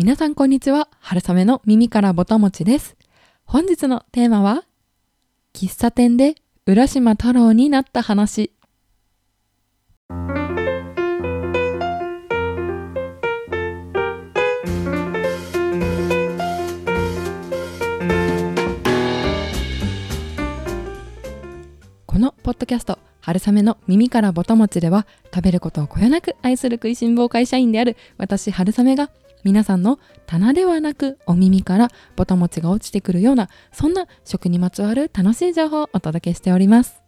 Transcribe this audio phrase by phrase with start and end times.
[0.00, 0.88] 皆さんこんにちは。
[1.00, 2.96] 春雨の耳からぼたもちです。
[3.44, 4.62] 本日のテーマは、
[5.52, 6.36] 喫茶店で
[6.66, 8.52] 浦島太郎になった話。
[22.06, 29.10] このポッドキャスト春雨の耳からぼたもちでは食べることをこよなく愛する食いしん坊会社員である私春雨が
[29.44, 37.02] 皆さんの棚ではなくお耳からぼたもちが落ちてくるようなそんな食にまつわる楽しい情報をお届けしております。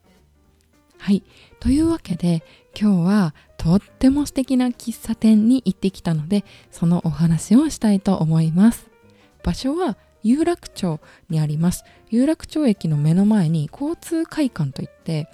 [0.98, 1.22] はい。
[1.60, 2.42] というわけで
[2.78, 8.90] 今日はとっても素敵な喫茶店に行ってきたのでそのお話をしたいと思います。
[9.42, 11.84] 場所は有楽町にあります。
[12.10, 15.28] 有楽町駅の目の前に交通会館といって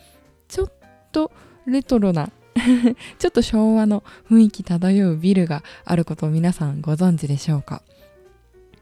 [0.48, 0.72] ちょっ
[1.12, 1.32] と
[1.66, 2.30] レトロな
[3.18, 7.82] ちょっと昭和の雰囲気漂うビルがあることを皆さんご存知でしょうか？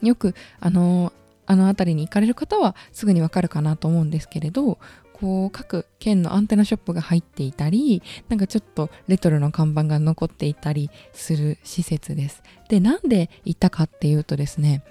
[0.03, 1.13] よくあの
[1.47, 4.79] あの辺りに行かれる方はすぐにわかるかなと思うんですけれど
[5.13, 12.43] こう各県のアンテナショップが入っていたりなんかちょっとレトロの看板が残っていたりする施設です。
[12.69, 14.83] でなんで行ったかっていうとですね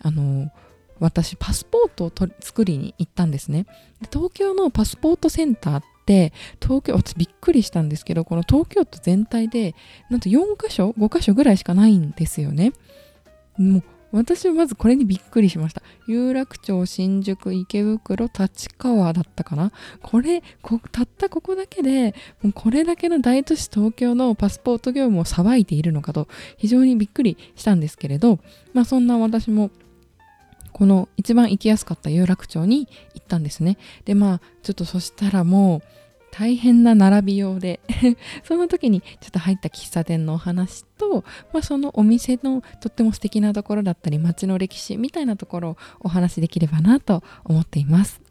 [0.00, 0.50] あの
[1.00, 3.64] 私パスポートを作りに行ったんですね。
[4.00, 9.74] で東京のパスポートセンターって東京私びっくりしたんですけどこの東京都全体で
[10.10, 12.72] なんと4箇所5箇所ぐらいしかないんですよね。
[13.58, 15.82] もう私はまずこれにびっくりしました。
[16.06, 19.72] 有楽町新宿池袋立川だったかな。
[20.02, 20.42] これ
[20.92, 28.38] たったここだけでもうこれだけの大都市東京のパスポート業務をさばいているのかと非常にびっくりしたんですけれど
[28.74, 29.70] まあそんな私も
[30.72, 33.78] この一番行きやすかった有楽町に行ったんですね。
[34.04, 35.82] でまあちょっとそしたらもう
[36.32, 37.80] 大変な並びようで
[38.42, 48.22] その時にちょっと入った喫茶店のお話と、まあ、そのお店のとっても素敵なところだったり街の歴史みたいなところをお話しできればなと思っています。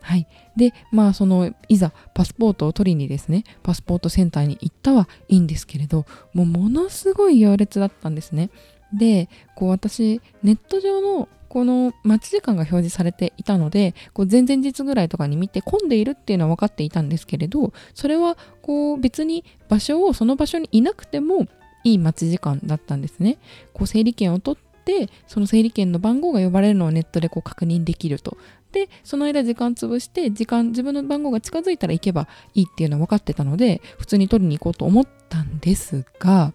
[0.00, 0.26] はい。
[0.56, 8.50] で、まあそのいざパスポートを取りにですね、パスポートセンターに行ったはいいんですけれど、もうものすごい行列だったんですね。
[8.92, 21.46] で、こう私ネット上のこの待ち時間が表示されていたのでこう前々日ぐらいとかに見て混んでいるっていうのは分かっていたんですけれどそれはこう別に場所をその場所にいなくても
[21.84, 23.36] いい待ち時間だったんですね。
[23.74, 28.38] こう整理券を取ってその整理券の番号が呼ばれるのをネットでこう確認できると。
[28.72, 36.54] でその間時間潰して時間自分の番号が近づいたら行けばいいっていうのは分かってたので普通に取りに行こうと思ったんですが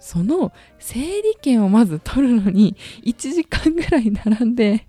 [0.00, 4.86] その整理券をまず取るのに 1時間ぐらい並んで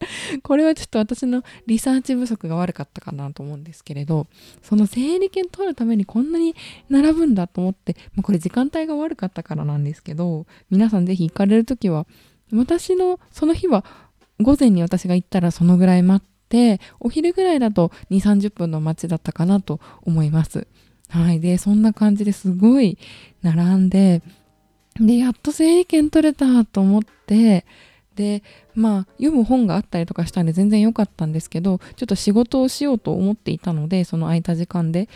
[0.42, 4.26] これはちょっと私のリサーチ不足が悪かったかなと思うんですけれど
[4.62, 6.54] その整理券取るためにこんなに
[6.88, 12.06] 並ぶんだと思ってもうこれ時間帯が悪かったからなんですけど皆さんぜひ行かれる時は
[12.52, 13.84] 私のその日は
[14.40, 20.66] 午前に私が行ったらそのぐらい待ってお昼ぐらいだと2 3 0分の待ちだったかなと思います。
[21.08, 21.40] はい。
[21.40, 22.96] でそんな感じですごい
[23.42, 24.22] 並んで
[24.98, 27.64] で、やっと整理券取れたと思って、
[28.16, 28.42] で、
[28.74, 35.08] まあ、読む本があったりとかしたんで全然良かったんですけど、ちょっと仕事をしようと思っていたので、その空いた時間で。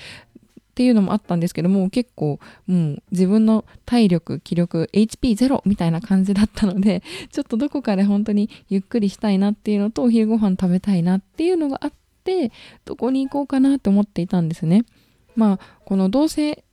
[0.74, 11.92] っていうのもあったんですけども結構もう自分の体力気力 HP0 みたいな感じだったのでちょっとどこかで本当にゆっくりしたいなっていうのとお昼ご飯食べたいなっていうのがあっ
[12.24, 12.50] て
[12.84, 14.84] どこに行こうかなって思っていたんですね。
[15.36, 16.64] まあこのどうせ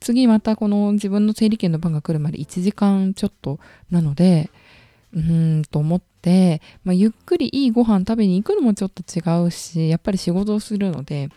[0.00, 3.58] 次またこの自分の整理券の番が来るまで1時間ちょっと
[3.90, 4.50] なので
[5.14, 11.30] うーんと思って、まあ、ゆっくりいいご飯食べに行くのもちょっと違うしやっぱり仕事をするので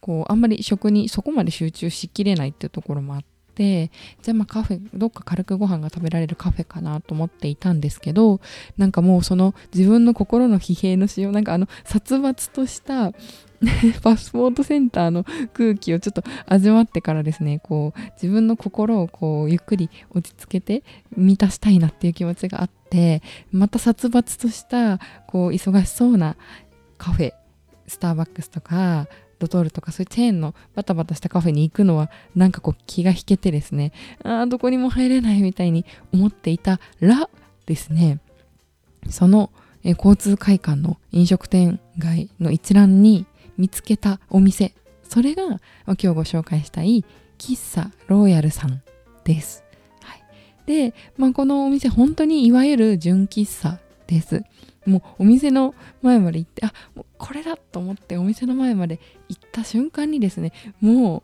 [0.00, 3.24] こうあんまり食にそこまで集中しきれないっていうところもあっ
[3.54, 3.90] て
[4.22, 8.40] じゃあまあカフェどっか軽くご飯が食べられるカフェかなと思っていたんですけど
[8.78, 13.12] なんかもうその自分の心の疲弊のしようなんかあの殺伐とした
[14.02, 20.82] パスポートセンターの空気をちょっと味わってからですねこう自分の心をこうゆっくり落ち着けて
[21.16, 26.36] 満たしたいなっていう気持ちがあってまた殺伐としたこう忙しそうな
[26.96, 27.32] カフェ
[27.86, 29.08] スターバックスとか
[29.38, 33.92] ドトールとかそういうチェーンのバタバタしたカフェに行くのはなんかこう気が引けてですね
[34.22, 37.28] ああどこにも入れないみたいに思っていたら
[37.66, 38.20] ですね
[39.08, 39.50] その
[39.82, 43.26] 交通会館の飲食店街の一覧に
[43.60, 44.74] 見つけたお店。
[45.02, 45.60] それが今
[45.96, 47.04] 日ご紹介したい
[47.38, 48.80] 喫茶ローヤルさん
[49.24, 49.64] です、
[50.04, 50.22] はい、
[50.66, 54.42] で、まあ、このお店本当にいわゆる純喫茶です。
[54.86, 58.98] もうお店の前まで行ってあもうこれだと思ってお店の前まで
[59.28, 61.22] 行った瞬間にですねも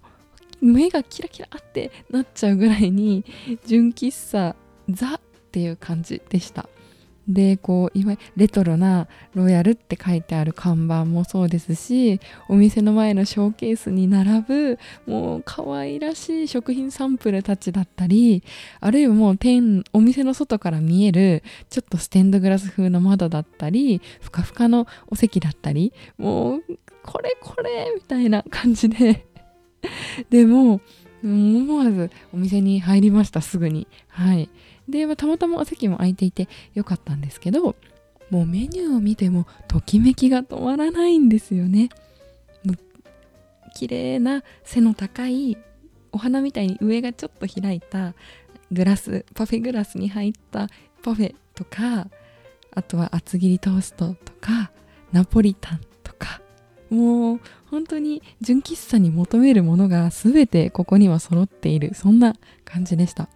[0.60, 3.24] う目がキラキラってなっちゃうぐらいに
[3.64, 4.54] 純喫茶
[4.90, 5.20] ザっ
[5.56, 6.68] っていう感じでした。
[7.28, 18.42] でこういわゆるレトロなロイヤルって書いてある看板もそうですしお店の前のショーケースに並ぶもう可愛らしい食品サンプルたちだったり
[18.80, 26.62] あるいはもう店お店の外から見えるちょっとステンドグラス風の窓だったりふかふかのお席だったりもう
[27.02, 29.26] これこれみたいな感じで。
[30.30, 30.80] でも
[31.22, 33.86] 思わずお店に入りましたすぐに。
[34.08, 34.48] はい。
[34.88, 37.76] で、まあ、たまたまお席も空いていてよかったんですけど
[38.30, 41.90] もうメニューを見てもときめきが止まらないんですよね。
[43.74, 45.58] 綺麗な背の高い
[46.10, 48.14] お花みたいに上がちょっと開いた
[48.72, 50.68] グラスパフェグラスに入った
[51.02, 52.08] パフェとか
[52.74, 54.70] あとは厚切りトーストとか
[55.12, 56.40] ナポリタンとか。
[56.88, 62.34] もう本当に純喫茶に求めるものが全てここには揃っているそんな
[62.64, 63.28] 感じでした。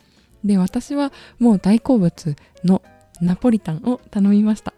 [0.44, 2.82] で私はもう大好物の
[3.20, 4.72] ナポリタンを頼みました。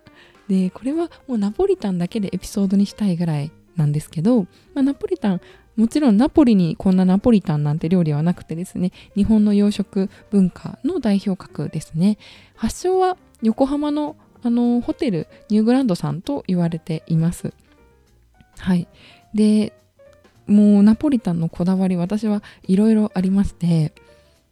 [0.48, 4.42] でこれはもうナポリタンだけでエピソードにしたいぐらいなんですけど、
[4.74, 5.40] まあ、ナポリタン
[5.76, 12.18] もちろんナポリにこんなナポリタンなんて料理はなくてですね日本の洋食文化の代表格ですね。
[12.54, 17.54] 発祥は横浜のあのホテルニューグランドさんと言われています。
[18.58, 18.88] はい。
[19.34, 19.72] で
[20.46, 23.92] もうナポリタンのこだわり私はいろいろありまして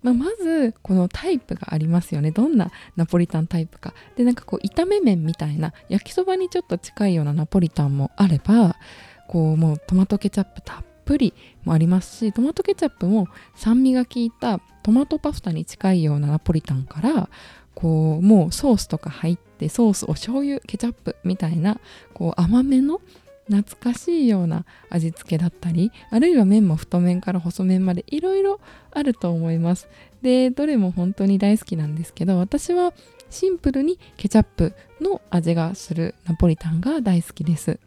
[0.03, 2.31] まあ、まずこのタイプがありますよね。
[2.31, 3.95] どんなナポリタンタイプか。
[4.17, 8.77] でなんかこう炒め麺みたいな焼きそばにちょっと近いようなナポリタンもあれば
[9.29, 17.29] こうもうトマトケチャップたっぷりもありますしトマトケチャップも酸味が効いたトマトパスタに近いようなナポリタンから
[17.75, 21.81] こうもうソースとか入ってソースお醤油ケチャップみたいな
[22.15, 23.01] こう甘めの
[23.51, 28.61] 懐かしいような味付けだったりあるいは麺も太麺から細麺までいろいろ
[28.93, 29.89] あると思います。
[30.23, 32.93] でどれも本当に大好きなんですけど私は
[33.31, 37.79] シンプルにケチャップの味がするナポリタンが大好きです、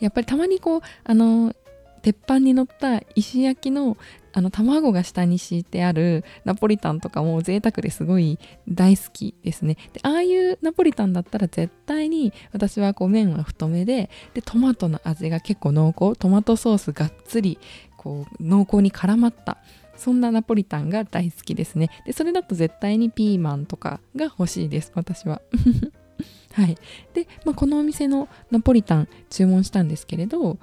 [0.00, 1.54] やっぱりたまにこうあの
[1.98, 3.96] 鉄板に乗った石焼きの
[4.32, 9.76] あの卵が下に敷いてあるナポリタンとかも贅沢ですごい大好きですね。
[9.92, 16.16] でああいうナポリタンだったら絶対に私はこう麺は太めででトマトの味が結構濃厚。
[16.16, 17.58] トマトソースがっつり
[17.96, 19.58] こう濃厚に絡まった。
[19.96, 21.90] そんなナポリタンが大好きですね。
[22.06, 24.92] でそれだと絶対にピーマンとかが欲しいです。
[24.94, 25.42] 私は。
[26.54, 26.76] はい。
[27.14, 30.58] で、まあ、このお店のナポリタン注文したんですけれど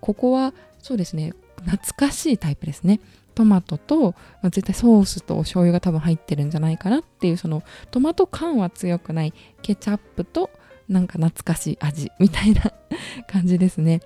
[0.00, 1.32] ここはそうですね
[1.64, 3.00] 懐かしいタイプですね。
[3.34, 4.12] トマトと、
[4.42, 9.32] まあ、絶対ソースとお醤油が多分入ってるんじゃないかなっていうそのトマト感は強くない
[9.62, 10.50] ケチャップと
[10.88, 12.72] なんか懐かしい味みたいな
[13.28, 14.00] 感じですね。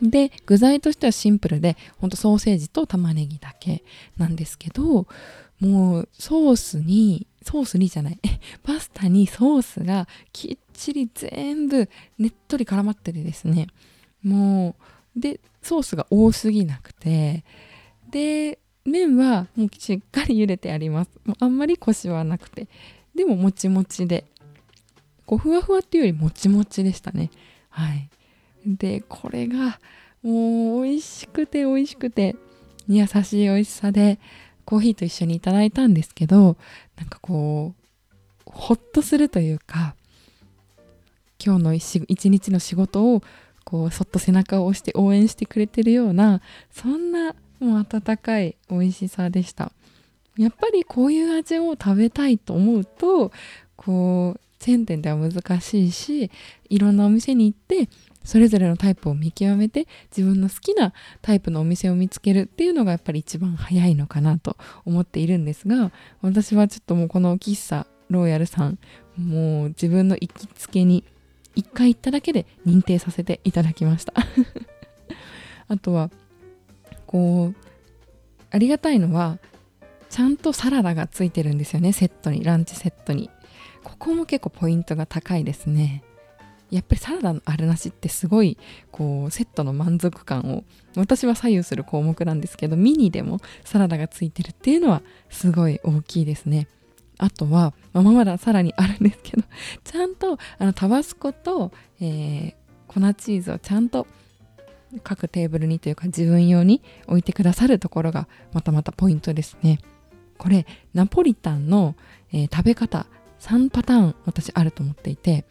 [0.00, 3.84] で具材としてはシンプルでほんとソーセージと玉ねぎだけ
[4.16, 5.06] なんですけど
[5.60, 8.18] もうソースにソースにじゃない
[8.64, 13.66] パスタにソースがきっちり全部ねっとり絡まっててですね。
[14.22, 14.82] もう
[15.16, 17.44] でソースが多すぎなくて
[18.10, 21.10] で麺はもうしっかり茹でてあります。
[21.38, 22.68] あんまりコシはなくて。
[23.14, 24.24] でももちもちで。
[25.26, 27.30] こうふわふわっていうよりもちもちでしたね。
[27.68, 28.08] はい。
[28.66, 29.78] でこれが
[30.22, 32.36] もう美味しくて美味しくて
[32.88, 34.18] 優しい美味しさで
[34.64, 36.56] コーヒーと一緒にいただいたんですけど
[36.96, 37.80] なんかこう
[38.44, 39.94] ほっとするというか
[41.42, 43.22] 今日の一日の仕事を
[43.70, 46.40] こうそっと背中を押して応援してくれてるような
[46.72, 49.70] そんなもう温かい美味しさでした。
[50.36, 53.30] やっぱりこういう味を食べたいと思うと
[53.76, 56.30] こうチェーン店では難しいし
[56.68, 57.88] いろんなお店に行って
[58.24, 59.86] それぞれのタイプを見極めて
[60.16, 65.90] 自分の好きなタイプのお店を見つけるっていうのがやっぱり一番早いのかなと思っているんですが
[66.22, 68.78] 私はちょっともうこの喫茶ローヤルさん
[69.16, 71.04] もう自分の行きつけに
[71.54, 74.14] 一回行っただけで認定させていただきました。
[75.68, 76.10] あとは
[77.06, 77.54] こう
[78.50, 79.38] ありがたいのは
[80.08, 81.92] ちゃんとサラダがついてるんですよね。
[81.92, 83.30] セットにランチセットに。
[83.84, 86.02] ここも結構ポイントが高いですね。
[86.70, 88.56] やっぱりサラダのあるなしってすごい
[88.92, 90.64] こうセットの満足感を
[90.96, 96.68] 私は左右する項目なんですけどミニでもサラダがついてるっていうのはすごい大きいですね。
[97.20, 99.42] あとは、まあ、まださらにあるんですけど
[99.84, 102.54] ちゃんとあのタバスコと、えー、
[102.86, 104.06] 粉チーズをちゃんと
[105.04, 109.78] 各テーブルにというか自分用に置いてくださるところがまたまたポイントですね。
[110.38, 111.94] これナポリタンの、
[112.32, 113.06] えー、食べ方
[113.40, 115.44] 3パターン私あると思っていて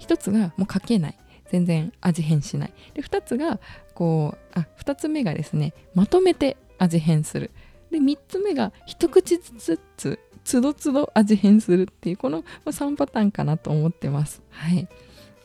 [0.00, 1.18] 1つがもうかけない。
[1.50, 2.72] 全然味変しない。
[2.94, 3.60] で2つが
[3.94, 7.50] こうあ2つ目がですねまとめて味変する。
[7.90, 14.42] で3つ目が一口ずつつどつど味変するっていうこの3パターンかなと思ってます。
[14.50, 14.88] はい。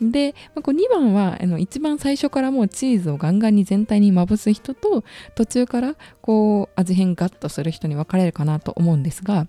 [0.01, 5.03] で、まあ、こう2番はあの一番最初からもうチーズをガンガンに全体にまぶす人と
[5.35, 9.47] 途中からこう味変ガッとする人に分かれるかなと思うんですが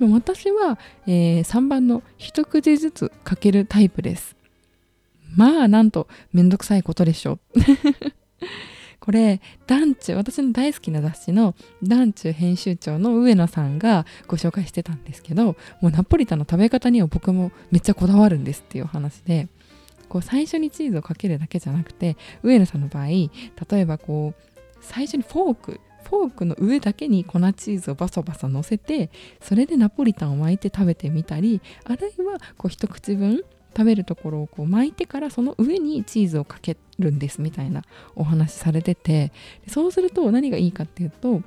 [0.00, 4.34] 私は、えー、3番の一口ずつかけるタイプです。
[5.36, 7.38] まあなんとめんどくさいことでしょう。
[9.04, 19.48] これ団中私の大好きな雑誌の団中編集長の上野さんがご紹介してたんですけどもうナポリタンの食べ方には僕もめっちゃこだわるんですっていう話で
[20.08, 23.30] こう最初にチーズをかけるだけじゃなくて上野さんの場合例
[23.74, 29.10] えばこう最初にフォークフォークの上だけに粉チーズをバサバサ乗せて
[29.42, 33.44] それでナポリタンを巻いて食べてみたりあるいはこう一口分
[33.76, 37.82] 食べるところをこう巻いてからその上にチーズをかけるんですみたいな
[38.14, 39.32] お話されてて
[39.68, 41.42] そうすると何がいいかっていうと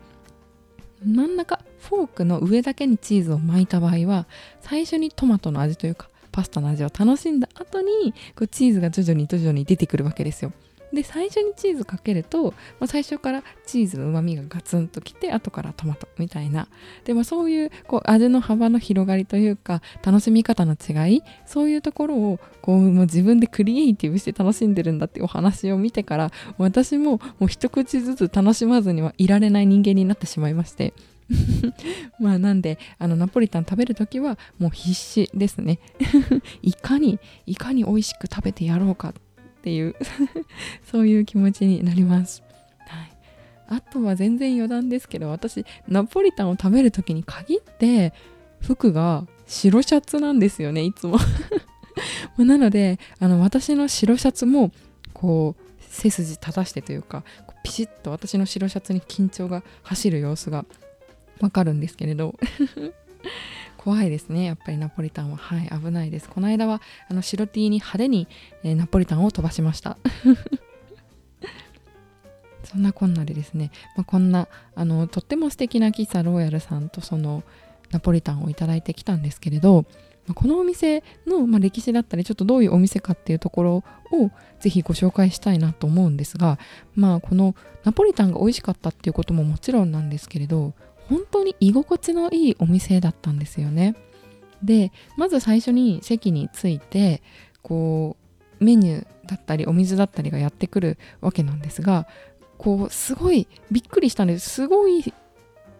[1.06, 4.26] 真ん中フォークの上だけにチーズを巻いた場合は
[4.62, 10.54] 最初にトマトの味というかパスタの味を楽しんだ後にこうチーズが徐々に徐々に出てくるわけですよ。
[10.98, 16.68] で最初にチーズかけると、まあ、最初からチーズのうまみがガツンときて後からトマトみたいな。
[17.06, 30.96] で、もそういうこう味の幅の広がりというか楽しみ方の違いそういうところをこうもう自分でクリエイティブして楽しんでるんだってお話を見てから私ももう一口ずつ楽しまずにはいられない人間になってしまいまして。
[32.20, 35.78] まあなんであのナポリタン食べる時はもう必死ですね。
[36.64, 39.14] いかにいかに美味しく食べてやろうかっ
[39.68, 39.96] ていう
[40.90, 42.42] そういう気持ちになります、
[42.88, 43.12] はい、
[43.68, 48.14] あとは全然余談ですけど私ナポリタンを食べる時に限って
[48.62, 51.18] 服が白シャツなんですよねいつも。
[52.38, 54.72] なのであの私の白シャツも
[55.14, 57.24] こう背筋正してというか
[57.64, 60.66] ピシッと私の白シャツに緊張が走る様子が
[61.42, 62.36] わかるんですけれど。
[63.88, 64.44] 怖いですね。
[64.44, 65.38] やっぱりナポリタンは。
[65.38, 65.70] はい。
[65.70, 66.28] 危ないです。
[66.28, 68.28] この間はあの白 T に派手に、
[68.66, 69.98] えー、ナポリタンを飛ばしました。
[72.66, 77.46] そんなこんなでですね、まあ、こんなあのとっても素敵な喫茶ローヤルさんとその
[77.92, 79.86] ナポリタンをいただいてきたんですけれど
[80.36, 83.76] このお店の、まあ、歴史だったりちょっとどういうお店かっていうところ
[84.12, 86.60] をぜひご紹介したいなと思うんですが
[86.94, 90.74] まあこのナポリタンが美味しかったっていうことももちろんなんですけれど
[91.10, 93.96] 本当に居心地のいいお店だったんですよね。
[94.64, 97.22] でまず最初に席に着いて
[97.62, 98.18] こ
[98.60, 102.08] うメニューだったりお水だったりがやってくるわけなんですが
[102.58, 105.14] こうすごいびっくりしたんですすごい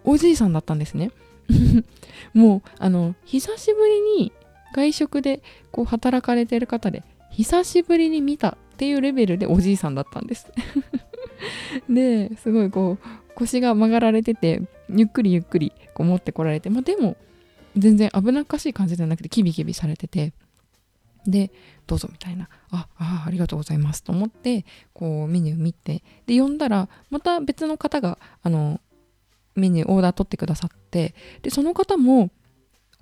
[0.04, 1.10] おじいさんだったんですね。
[2.34, 4.32] もうあの久しぶりに
[4.74, 10.46] 外食でこう働かれてる方で久しぶりに見たっていうレベルでおじいさんだったんです。
[11.88, 17.16] ですごいこう腰が曲がられててゆっくりゆっくりこう持ってこられて、まあ、でも
[17.76, 20.32] 全然危なっかしい感じじゃなくてキビキビされてて
[21.24, 21.52] で
[21.86, 28.80] どうぞみたいなああありがとうございますと思ってこうメニュー見てで呼んだらまた別の方があの
[29.54, 32.30] メニューオーダー取ってくださってでその方も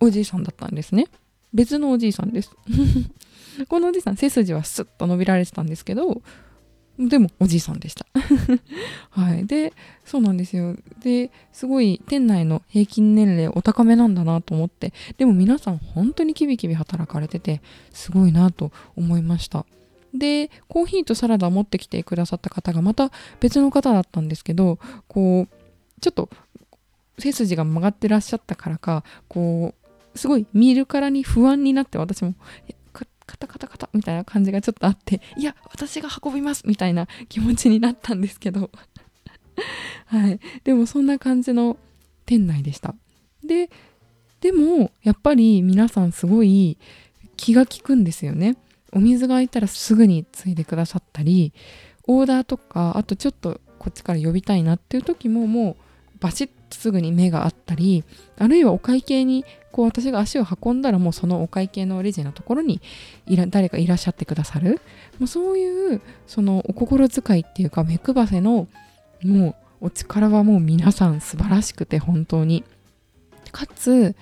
[0.01, 1.07] おじいさんだったんですね。
[1.55, 2.51] 別のおじいさんです。
[3.69, 6.21] このおじいさん背筋はスッと伸びられてたんですけど
[6.99, 8.07] でもおじいさんでした。
[9.11, 9.47] はい。
[9.47, 9.73] で
[10.05, 10.77] そうなんですよ。
[11.03, 14.93] ですごい店内の平均年齢お高めなんだなと思って。
[15.19, 17.61] でも皆さん本当にキビキビ働かれてて
[17.93, 19.67] すごいなと思いました。
[20.15, 23.11] でコーヒーとサラダを持ってきてくださった方がまた
[23.41, 26.31] 別の方だったんですけどこうちょっと
[27.19, 29.75] 背筋が曲がってらっしゃったからかこ
[30.15, 32.35] うすごい見るからに不安になって私も
[33.27, 38.71] カタカタカタみたいな感じがちょっとあって いや私が運びますみたいな気持ちになったんですけど。
[40.07, 40.41] はい。
[40.65, 41.77] でもそんな感じの
[42.27, 42.95] 店内でした。
[43.45, 43.71] で
[44.41, 46.77] でもやっぱり皆さんすごい
[47.37, 48.57] 気が利くんですよね。
[48.93, 51.53] お水が空いたらすぐについでくださったり
[52.07, 58.05] オーダーとかあとちょっとこっちから呼びたいなっていう時ももうバシッとすぐに目があったり
[58.39, 59.45] あるいはお会計に
[59.77, 62.81] こう私が足を運んだらもうそのお会計のレジのところに
[63.27, 64.81] いら誰かいらっしゃってくださる。
[65.19, 68.69] もうそういうそのお心遣いっていうか目配せの
[69.23, 72.65] もうお力はもう皆さん素晴らしくて本当に。
[73.53, 74.17] かつ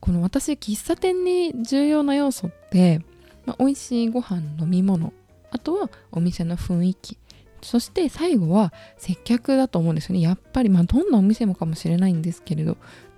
[0.00, 3.00] この私喫茶店に重要な要素って、
[3.44, 5.12] まあ、美味しいご飯飲み物
[5.52, 7.16] あとはお店の雰囲気。
[7.62, 10.20] そして最後は接客だと思うんですよね。
[10.20, 12.76] やっぱりまあどんなお店もかもしれないんですけれど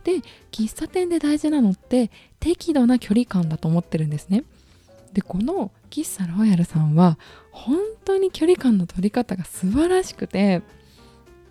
[0.08, 2.10] で喫茶店で大事なのって
[2.40, 4.44] 適度な距離感だと思ってるんですね。
[5.12, 7.18] でこの喫茶ロイヤルさんは
[7.50, 10.62] 本当に距離感の取り方が素晴らしくて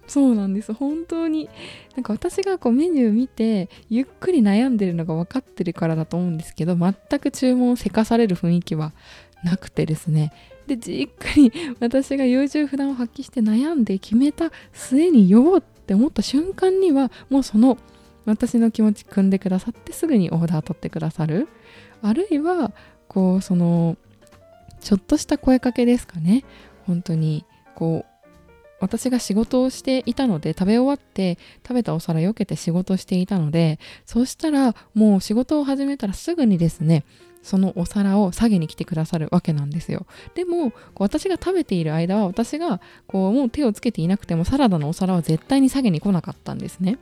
[0.08, 0.74] そうなんです。
[0.74, 1.50] 本当に
[1.96, 8.94] なんか私がこうメニュー見てゆっくり悩んでるのが分かってるからだと思うんですけど全く注文をせかされる雰囲気は
[9.44, 10.34] なくてですね。
[10.66, 17.78] でじっくり私が優柔不断を発揮して悩んで決めた末に酔おうって思った瞬間にはもうその
[18.28, 21.48] 私の気持ち組んでくださってすぐにオーダー取ってくださる。
[22.02, 22.72] あるいは
[23.08, 23.98] こうその
[24.82, 26.44] ちょっとした声かけですかね。
[26.86, 28.18] 本当にこう
[28.80, 37.04] 私が仕事をしていたので食べ終わって食べたお皿避けて仕事していたのでそうしたらもう仕事を始めたらすぐにですね
[37.42, 40.06] そのお皿を下げに来てくださるわけなんですよ。
[40.36, 46.98] でも私が食べている間は私がこうもう手をつけていなくてもサラダのお皿は絶対に下げに来なかったんですね。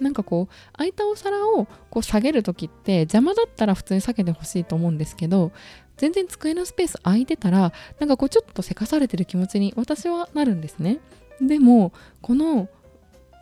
[0.00, 5.52] なんかこう空いたお皿をこう下げる時って邪魔だったら普通に下げてほしいと思うんですけど
[5.96, 11.00] 全然机のスペース空いてたらなんかこうちょっとせかされてる気持ちに私はなるんですね。
[11.40, 12.68] でもこの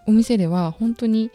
[0.06, 1.30] お店では本当に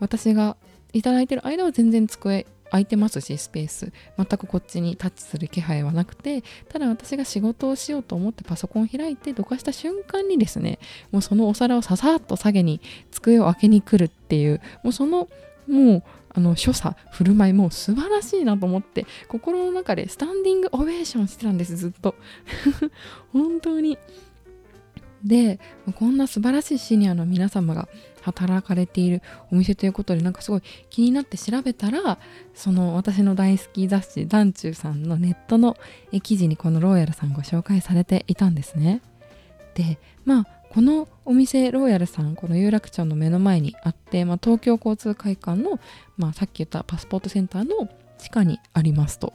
[0.00, 0.56] 私が
[0.92, 3.92] 頂いてる間は全然机空いてますしスペース。
[4.16, 10.78] 全くこっちにタッチする気配はなくてただ私が仕事をしようと思ってパソコン開いてどかした瞬間にですね
[11.12, 15.28] もうそのお皿をささっと下げに机を開けに来るっていうもうその
[15.68, 16.02] もう
[16.36, 22.16] あの所作振る舞いもう素晴らしいなと思って心の中でスタンディングオベーションしてたんですずっと。
[23.32, 23.98] 本当に。
[25.24, 25.58] で
[25.96, 27.88] こんな素晴らしいシニアの皆様が
[28.24, 32.18] 働かれているお店ということでなんかすごい気になって調べたら
[32.54, 35.76] その私の大好き雑誌「団中」さんのネットの
[36.22, 39.02] 記事にこのローヤルさんご紹介されていたんですね。
[39.74, 45.78] でまあこのお店ローヤルさんこの有楽町の目の前にあって、まあ、東京交通会館の、
[46.16, 47.88] まあ、さっき言ったパスポートセンターの
[48.18, 49.32] 地下にありますと。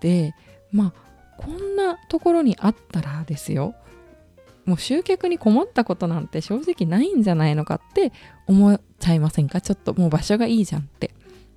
[0.00, 0.34] で
[0.72, 0.92] まあ
[1.38, 3.74] こんなところにあったらですよ
[4.66, 8.12] もう集客に困ったことなんて正直ないんじゃないのかって
[8.46, 9.60] 思っちゃいませんか？
[9.60, 11.12] ちょっともう場所がいいじゃんって。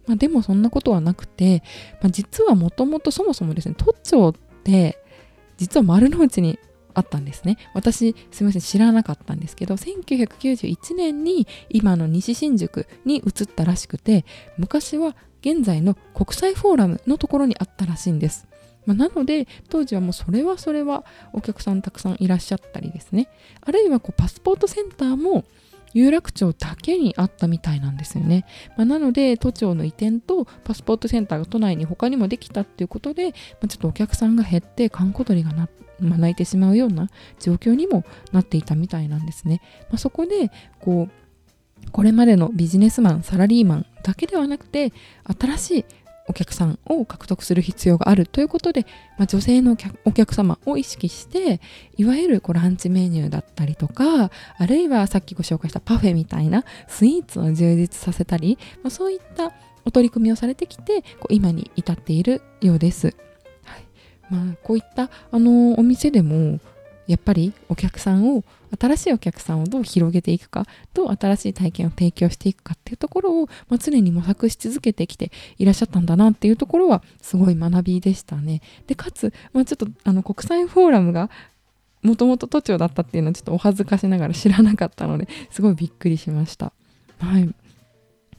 [0.07, 1.61] まあ、でもそんなことはなくて、
[2.01, 4.97] まあ、実はもともとそもそもですね都庁って
[5.57, 6.57] 実は丸の内に
[6.95, 7.57] あったんですね。
[7.75, 14.25] 私すみません知らなかったんですけど1991年に今の西新宿に移ったらしくて
[14.57, 18.48] 昔は現在の国際フォーラムのところにあったらしいんです。
[18.89, 23.29] まあ、なので当時はもうそれはそれはお客さんたくさんいらっしゃったりですね
[23.61, 25.45] あるいはこうパスポートセンターも
[25.93, 28.45] 有楽町だけにあったみたいなんですよね。
[28.77, 33.31] まあ、なので都庁の移転とパスポートセンターが都内に他にもできたっていうことで、ま
[33.65, 35.67] あ、ちょっとお客さんが減って観光鳥がな、
[35.99, 39.61] まあ、泣いてしまうような状況にもなっていたみたいなんですね。
[39.91, 41.11] ま、そこでこう
[41.91, 44.93] これまでのビジネスマンサラリーマンだけではなくて
[45.39, 45.85] 新しい
[46.29, 48.85] お客さんを獲得する必要があるということで、
[49.17, 51.59] まあ、女性のお客様を意識して
[51.97, 59.51] いわゆるこうランチメニューだったりとかあるいはさっきご紹介したパフェみたいなスイーツを充実させたり、まあ、そういった
[59.85, 63.15] お取り組みをされてきてこう今に至っているようです。
[63.63, 63.85] はい
[64.29, 66.59] まあ、こういったあのお店でも
[67.07, 68.43] やっぱりお客さんを
[68.77, 78.61] 新しいお客さんをどう広げていくかどう新しい体験を提供していくかっていうところを、まあ、常に模索し続けてきていらっしゃったんだなっていうところはすごい学びでしたね。
[78.87, 81.29] でかつ、まあ、ちょっとあの国際フォーラムが
[82.01, 86.71] もともと都庁だったっていうのはちょっとお恥ずかしながら知らなかったのですごいびっくりしました。
[87.19, 87.53] はい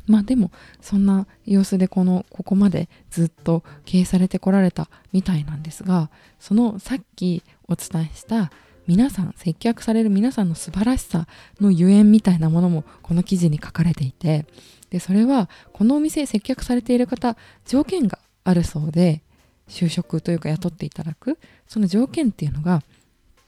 [0.06, 8.50] まあでもそんな様子でこのここまでずっと経営されてこられたみたいなんですがそのさっきお伝えした
[8.90, 11.28] 皆さん接客される皆さんの素晴らしさ
[11.60, 14.46] のゆえんみたいなものもこの記事に書かれていて
[14.90, 19.22] でそれはこのお店接客されている方条件があるそうで
[19.68, 22.82] 就職というか雇っていただくその条件っていうのが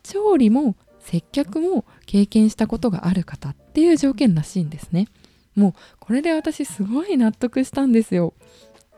[0.05, 5.09] 調理も接客も経験したことがある方っていう条件らしいんですね。
[5.57, 8.33] もうこれで私すごい納得したんですよ。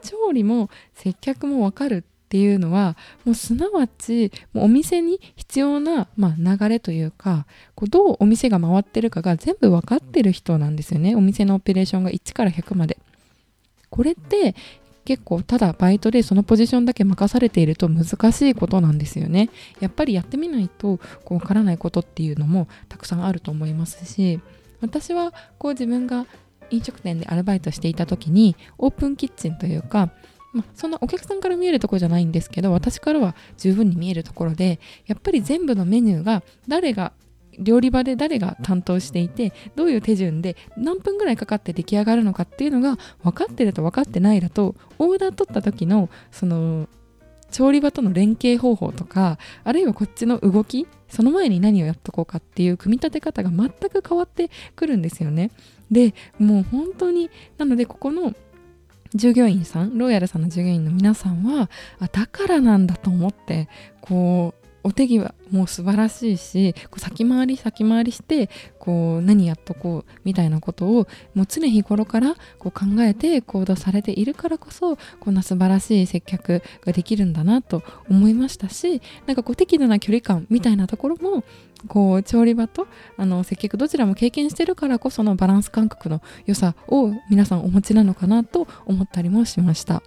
[0.02, 12.98] 調理も接客もわかるっていうのはもうすなわちもうお店に必要な、まあ、流れというかこうどうお店が回ってるかが全部分かってる人なんですよねお店のオペレーションが1から100まで。
[13.90, 14.56] これって
[15.04, 19.50] 結構ただバイトでそのポジションだけ任されていると難しいことなんですよね。
[19.78, 24.40] やっぱりやってみないとこう分からないことっていうのもたくさんあると思いますし
[24.80, 26.26] 私はこう自分が
[26.70, 30.10] 飲食店でアルバイトしていた時にオープンキッチンというか、
[30.54, 37.12] まあ、そんなお客さんから見えるところじゃないんですけど私からは十分に見えるところでやっぱり全部のメニューが誰が
[37.58, 46.88] 料理場で誰が担当していてどういう手順で何分ぐらいかかって出来上がるのかっていうのが分かってると分かってないだとオーダー取った時のその
[47.50, 55.52] 調理場との連携方法とかあるいはこっちの動きその前に何をやっとこうかっていう組み立て方が全く変わってくるんですよね。
[55.90, 58.34] でもう本当になのでここの
[59.14, 63.68] 従業員さんロイヤルさんの従業員の皆さんはあだからなんだと思って
[64.00, 81.44] こうお手際もう素晴らしいしこう先回り先回りしてこう何やっとこうみたいなことをもう常日頃からこう考えて行動されているからこそこんな素晴らしい接客ができるんだなと思いましたしなんかこう適度な距離感みたいなところも
[81.88, 89.94] こう調理場とあの接客どちらも経験してるからこそのバランス感覚の良さを皆さんお持ちなのかなと思ったりもしました。
[89.94, 90.00] は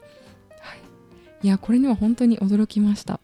[1.43, 3.19] い、いやこれには本当に驚きました。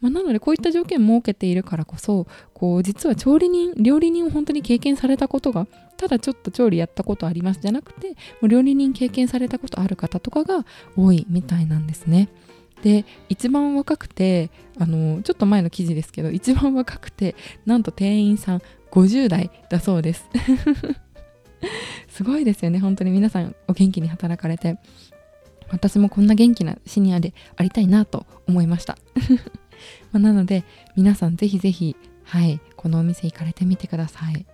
[0.00, 5.66] まあ、なのでこういった条件を設けているからこそこう実は調理人料理人を本当に経験されたことが
[5.96, 10.64] ただちょっと調理やったことありますじゃなくてもう料理人経験されたことある方とかが
[10.96, 12.28] 多いみたいなんですね。
[12.82, 17.34] で一番若くてあのちょっと前の記事ですけど一番若くて
[17.66, 20.26] なんと店員さん50代だそうです。
[22.08, 23.10] すごいですよね本当に。
[23.10, 24.78] 皆さんお元気に働かれて。
[25.70, 28.96] 私もこんな元気なシニアでありたいなと思いました。
[30.12, 30.64] ま、なので
[30.96, 34.44] 皆さんぜひぜひはいこのお店行かれてみてください、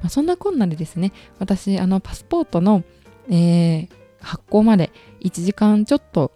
[0.00, 2.82] まあ、そんなこんなでですね私あのパスポートの、
[3.30, 3.88] えー、
[4.20, 4.90] 発行まで
[5.20, 6.32] 1時間ちょっと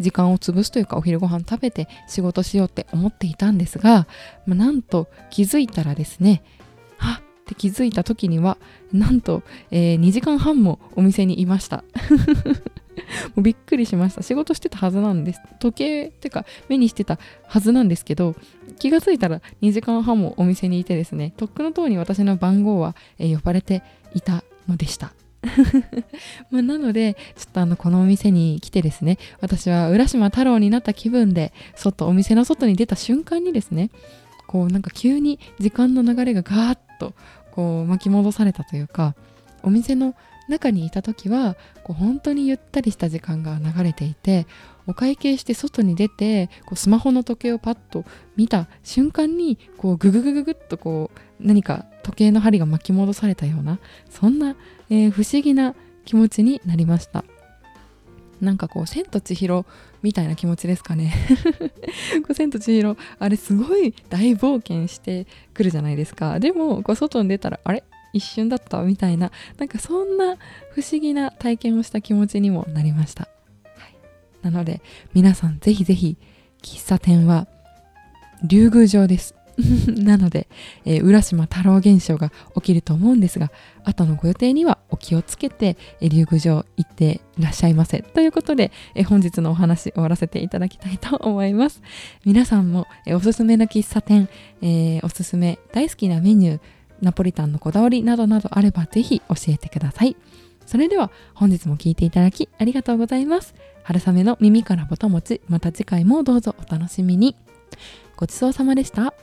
[0.00, 4.06] 時間を潰すというかお昼ご飯食べて仕事しようって思っていたんですが、
[4.46, 6.42] まあ、なんと気づいたらですね
[6.96, 8.56] はっって気づいた時には
[8.92, 11.84] なんと、えー、2時間半もお店にいました。
[13.34, 14.22] もうびっくりしました。
[14.22, 15.40] 仕事してたはずなんです。
[15.58, 18.36] 時計っていうか目にしてたはずなんですけど
[18.78, 23.82] 気がついたら2時間半もお店にいてですねとっくのとおり私の番号は、えー、呼ばれて
[24.14, 25.12] いたのでした。
[26.50, 33.90] まあなのでちょっとあのこのお店に来てですね私は浦島太郎になった気分で外お店の外に出た瞬間にですね
[34.46, 37.14] こうなんか急に時間の流れがガーッと
[37.52, 39.14] こう巻き戻されたというか
[39.62, 40.14] お店の
[40.48, 44.46] 中にいた時はこう本当にゆったりした時間が流れていて
[44.86, 48.04] お会計して外に出てこうスマホの時計をパッと
[48.36, 54.56] 見た瞬間にこうグググググッとこう何か時計の針が巻き戻されたようなそんな、
[54.88, 57.24] えー、不思議な気持ちになりました。
[58.40, 59.66] なんかこう「千と千尋」
[60.02, 61.12] みたいな気持ちですかね。
[62.24, 66.40] こう千と千尋あれすごい大冒険してくるじゃないですか。
[66.40, 67.84] でもこう外に出たらあれ？
[68.12, 70.36] 一瞬だったみたいななんかそんな
[70.72, 73.28] 不思議な体験をした気持ちにもなりました、
[73.76, 73.94] はい、
[74.42, 74.82] なので
[75.14, 76.16] 皆さんぜひぜひ
[76.60, 77.46] 喫茶店は
[78.42, 79.34] 竜宮城です。
[80.02, 80.48] なので、
[80.84, 83.50] えー、浦島太郎現象が起きると思うんですが
[83.84, 91.82] 後のご予定にはお気をつけて、えー、竜宮城行っていらっしゃいませということで、えー、本日のお話終わらせていただきたいと思います
[92.24, 94.28] 皆さんも、えー、おすすめの喫茶店、
[94.62, 96.60] えー、おすすめ大好きなメニュー
[97.02, 100.16] ナポリタンのこだわりなどなどあればぜひ教えてください。
[100.66, 103.54] それでは本日も聴いていただきありがとうございます。
[103.82, 107.36] 春雨の耳からぼたもち、また次回もどうぞお楽しみに。
[108.16, 109.14] ごちそうさまでした。